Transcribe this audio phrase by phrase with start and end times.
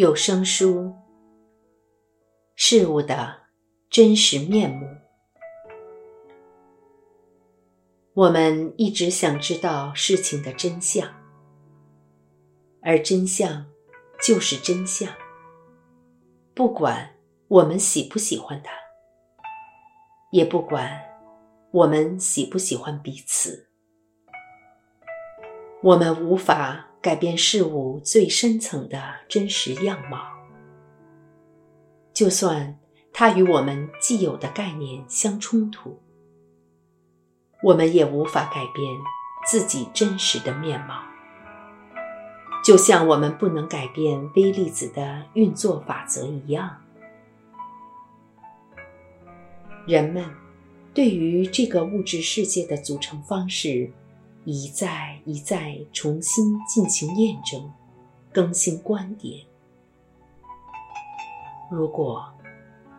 [0.00, 0.94] 有声书：
[2.54, 3.36] 事物的
[3.90, 4.88] 真实面目。
[8.14, 11.06] 我们一直想知道事情的真相，
[12.80, 13.66] 而真相
[14.22, 15.06] 就是真相，
[16.54, 17.16] 不管
[17.48, 18.70] 我们喜不喜欢它，
[20.32, 20.98] 也不管
[21.72, 23.68] 我们喜不喜欢彼此。
[25.82, 26.89] 我们无法。
[27.02, 30.20] 改变事物最深层的真实样貌，
[32.12, 32.78] 就算
[33.10, 35.98] 它与我们既有的概念相冲突，
[37.62, 38.86] 我们也无法改变
[39.46, 41.02] 自己真实的面貌。
[42.62, 46.82] 就像我们不能改变微粒子的运作法则一样，
[49.86, 50.22] 人们
[50.92, 53.90] 对于这个物质世界的组成方式。
[54.44, 57.70] 一再一再重新进行验证，
[58.32, 59.44] 更新观点。
[61.70, 62.24] 如果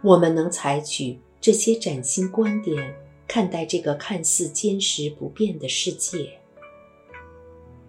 [0.03, 2.95] 我们能采取这些崭新观点
[3.27, 6.39] 看待这个看似坚实不变的世界，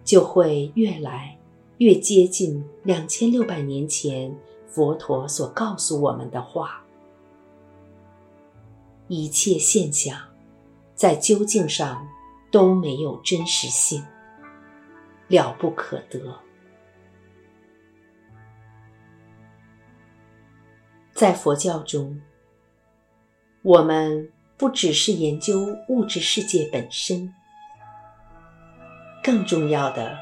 [0.03, 1.37] 就会越来
[1.77, 4.35] 越接近两千六百年前
[4.67, 6.83] 佛陀所告诉我们的话：
[9.07, 10.19] 一切现象
[10.95, 12.07] 在究竟上。
[12.53, 14.05] 都没有真实性，
[15.27, 16.39] 了不可得。
[21.13, 22.21] 在佛教中，
[23.63, 27.33] 我们不只是研究物质世界本身，
[29.23, 30.15] 更重要的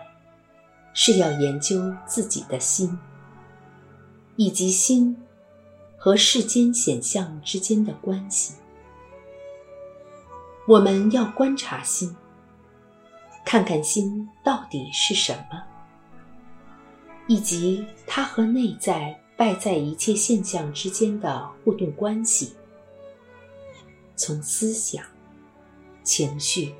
[0.94, 2.98] 是要研究自己的心，
[4.38, 5.22] 以及心
[5.98, 8.56] 和世间显象之间的关系。
[10.66, 12.16] 我们要观察心。
[13.44, 15.62] 看看心到底是什么，
[17.28, 22.54] 以及它和内在外在一切现象之间的互动关系，
[24.16, 25.04] 从思想、
[26.04, 26.74] 情绪，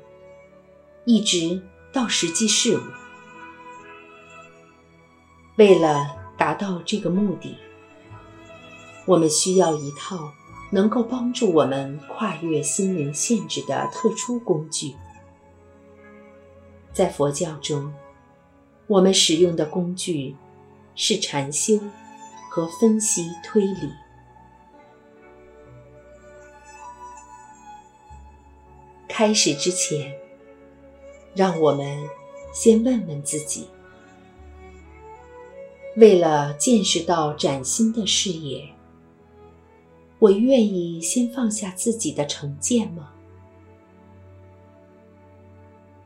[1.04, 1.60] 一直
[1.92, 2.82] 到实际事物。
[5.56, 6.06] 为了
[6.38, 7.54] 达到这个目的，
[9.04, 10.32] 我们需要一套
[10.70, 14.94] 能够帮助我们跨越心灵限制的特殊工具。
[16.92, 17.92] 在佛教中，
[18.86, 20.36] 我们使用的工具
[20.94, 21.80] 是禅修
[22.50, 23.90] 和分析推理。
[29.08, 30.14] 开始之前，
[31.34, 32.02] 让我们
[32.52, 33.68] 先问问自己：
[35.96, 38.68] 为了见识到崭新的视野，
[40.18, 43.12] 我愿意先放下自己的成见吗？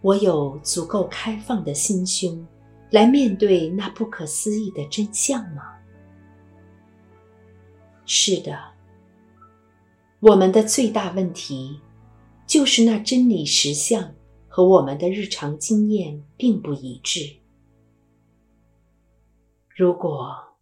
[0.01, 2.47] 我有足够开放的心胸，
[2.91, 5.63] 来面对那不可思议的真相吗？
[8.05, 8.57] 是的。
[10.21, 11.81] 我们的最大问题，
[12.47, 14.15] 就是那真理实相
[14.49, 17.37] 和我们的日常经验并不一致。
[19.69, 20.57] 如果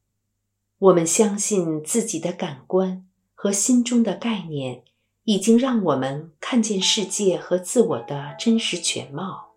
[0.78, 4.82] 我们相信自己的感官和心中的概念，
[5.24, 9.54] 已经让我们看见世界和自我的真实全貌，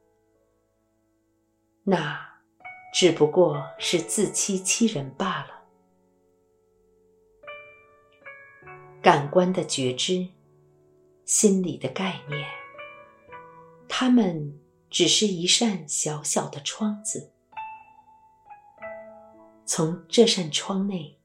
[1.84, 2.18] 那
[2.94, 5.66] 只不过是自欺欺人罢了。
[9.02, 10.30] 感官的觉知，
[11.26, 12.48] 心理的概念，
[13.90, 14.58] 它们
[14.90, 17.34] 只是一扇小小的窗子，
[19.66, 21.20] 从这扇窗内，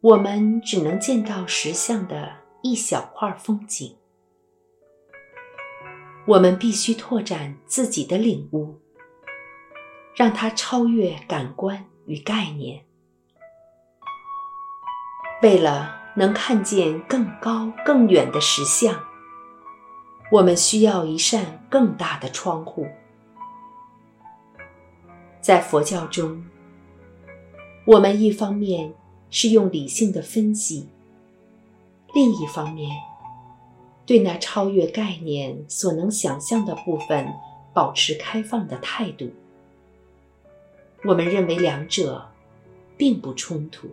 [0.00, 2.45] 我们只能见到实相的。
[2.66, 3.96] 一小块风景，
[6.26, 8.80] 我们必须拓展自己的领悟，
[10.16, 12.84] 让它超越感官与概念。
[15.44, 19.00] 为了能看见更高更远的实相，
[20.32, 22.88] 我们需要一扇更大的窗户。
[25.40, 26.44] 在佛教中，
[27.84, 28.92] 我们一方面
[29.30, 30.88] 是用理性的分析。
[32.16, 32.96] 另一方面，
[34.06, 37.30] 对那超越概念所能想象的部分
[37.74, 39.28] 保持开放的态度。
[41.04, 42.26] 我们认为两者
[42.96, 43.88] 并不冲突。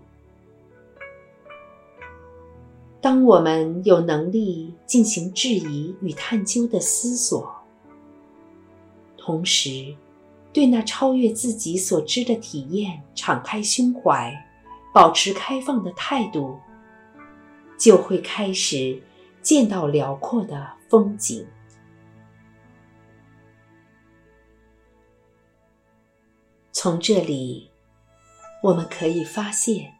[3.01, 7.53] 当我们有能力进行质疑与探究的思索，
[9.17, 9.93] 同时
[10.53, 14.33] 对那超越自己所知的体验敞开胸怀，
[14.93, 16.55] 保持开放的态度。
[17.83, 19.03] 就会开始
[19.41, 21.45] 见到辽阔的风景。
[26.71, 27.69] 从这里，
[28.61, 29.95] 我们可以发现，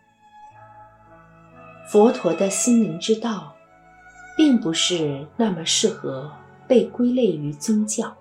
[1.90, 3.54] 佛陀的心灵之道，
[4.38, 6.32] 并不是那么适合
[6.66, 8.16] 被归类于宗教，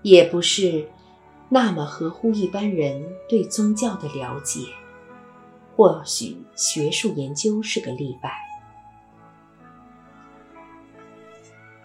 [0.00, 0.88] 也不是
[1.50, 4.68] 那么合乎一般人对宗教的了解。
[5.76, 8.30] 或许学术研究是个例外。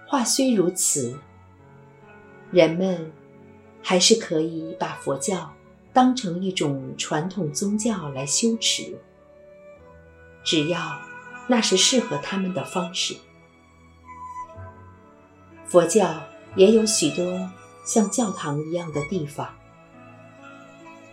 [0.06, 1.20] 话虽如此，
[2.52, 3.12] 人们
[3.84, 5.54] 还是可以把佛教
[5.92, 8.98] 当成一种传统宗教来修持，
[10.46, 11.00] 只要
[11.48, 13.16] 那是适合他们的方式。
[15.66, 16.24] 佛教
[16.56, 17.50] 也有许多
[17.86, 19.57] 像教堂一样的地方，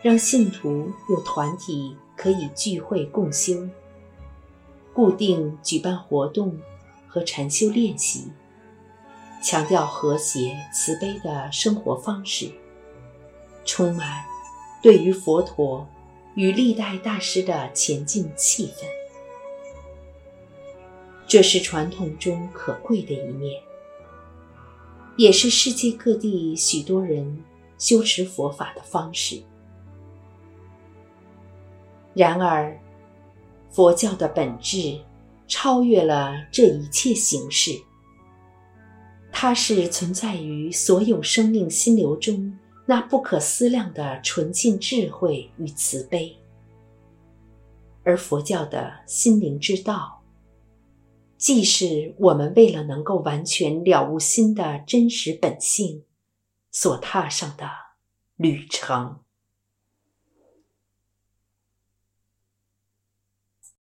[0.04, 3.66] 让信徒有团体可以聚会共修，
[4.92, 6.60] 固定举办活动
[7.08, 8.30] 和禅修练习。
[9.42, 12.50] 强调和谐慈悲的生活方式，
[13.64, 14.22] 充满
[14.82, 15.86] 对于佛陀
[16.34, 18.84] 与历代大师的前进气氛。
[21.26, 23.62] 这是传统中可贵的一面，
[25.16, 27.42] 也是世界各地许多人
[27.78, 29.42] 修持佛法的方式。
[32.14, 32.78] 然而，
[33.70, 35.00] 佛教的本质
[35.48, 37.72] 超越了这一切形式。
[39.32, 42.56] 它是存在于所有生命心流中
[42.86, 46.38] 那不可思量的纯净智慧与慈悲，
[48.04, 50.22] 而佛教的心灵之道，
[51.36, 56.04] 既是我们为了能够完全了悟心的真实本性
[56.70, 57.68] 所踏上的
[58.36, 59.23] 旅程。